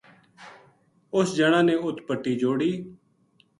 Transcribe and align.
اُس 1.15 1.27
جنا 1.37 1.59
نے 1.67 1.75
اُت 1.85 1.97
پٹی 2.07 2.33
جوڑی 2.41 2.71